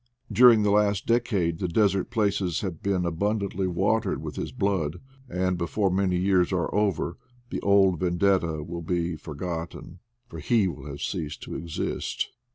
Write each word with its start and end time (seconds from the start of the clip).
During 0.31 0.63
the 0.63 0.71
last 0.71 1.05
decade 1.05 1.59
the 1.59 1.67
desert 1.67 2.09
places 2.09 2.61
have 2.61 2.81
been 2.81 3.05
abundantly 3.05 3.67
watered 3.67 4.19
with 4.19 4.35
his 4.35 4.51
blood, 4.51 4.99
and, 5.29 5.59
before 5.59 5.91
many 5.91 6.17
years 6.17 6.51
are 6.51 6.73
over, 6.73 7.19
the 7.51 7.61
old 7.61 7.99
vendetta 7.99 8.63
will 8.63 8.81
be 8.81 9.15
forgotten, 9.15 9.99
for 10.27 10.39
he 10.39 10.67
will 10.67 10.87
have 10.87 11.01
ceased 11.03 11.43
to 11.43 11.55
exist. 11.55 12.31